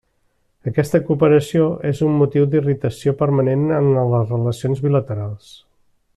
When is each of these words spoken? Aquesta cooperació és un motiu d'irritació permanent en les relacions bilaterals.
Aquesta 0.69 1.01
cooperació 1.09 1.67
és 1.89 2.01
un 2.07 2.17
motiu 2.21 2.47
d'irritació 2.55 3.13
permanent 3.21 3.69
en 3.81 3.91
les 3.99 4.27
relacions 4.35 4.83
bilaterals. 4.89 5.55